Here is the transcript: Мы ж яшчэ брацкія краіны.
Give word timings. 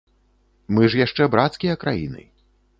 Мы 0.77 0.89
ж 0.95 1.01
яшчэ 1.05 1.29
брацкія 1.37 1.79
краіны. 1.87 2.29